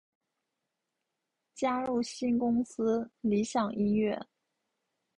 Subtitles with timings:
[1.53, 4.19] 加入新公司理响音乐。